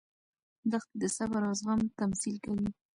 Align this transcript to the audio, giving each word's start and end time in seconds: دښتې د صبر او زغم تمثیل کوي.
دښتې 0.71 0.95
د 1.01 1.03
صبر 1.17 1.41
او 1.47 1.53
زغم 1.59 1.79
تمثیل 1.99 2.35
کوي. 2.45 2.69